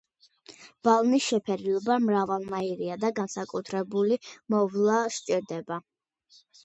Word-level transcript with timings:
ბალნის 0.87 1.25
შეფერილობა 1.33 1.97
მრავალნაირია 2.05 2.97
და 3.05 3.11
განსაკუთრებული 3.21 4.17
მოვლა 4.55 4.97
სჭირდება. 5.19 5.79